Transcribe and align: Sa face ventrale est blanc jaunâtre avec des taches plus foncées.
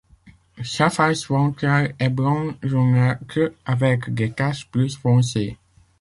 Sa 0.63 0.89
face 0.89 1.27
ventrale 1.27 1.93
est 1.99 2.09
blanc 2.09 2.55
jaunâtre 2.63 3.53
avec 3.67 4.11
des 4.11 4.31
taches 4.31 4.65
plus 4.71 4.97
foncées. 4.97 5.59